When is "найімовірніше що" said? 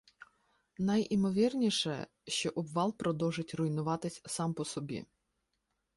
0.79-2.49